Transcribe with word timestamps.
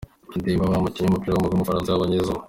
Demba 0.43 0.69
Ba, 0.71 0.75
umukinnyi 0.81 1.07
w’umupira 1.07 1.31
w’amaguru 1.33 1.55
w’umufaransa 1.55 1.89
yabonye 1.89 2.15
izuba. 2.17 2.39